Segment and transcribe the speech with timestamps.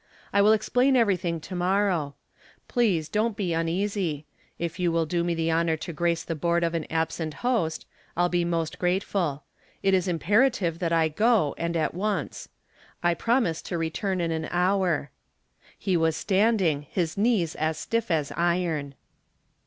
[0.33, 2.15] I will explain everything to morrow.
[2.67, 4.25] Please don't be uneasy.
[4.57, 7.85] If you will do me the honor to grace the board of an absent host,
[8.17, 9.43] I'll be most grateful.
[9.83, 12.49] It is imperative that I go, and at once.
[13.03, 15.11] I promise to return in an hour."
[15.77, 18.95] He was standing, his knees as stiff as iron.